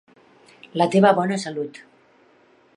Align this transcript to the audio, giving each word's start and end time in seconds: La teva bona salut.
La 0.81 0.87
teva 0.95 1.11
bona 1.19 1.39
salut. 1.45 1.81